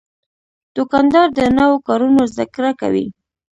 [0.75, 3.05] دوکاندار د نوو کارونو زدهکړه کوي.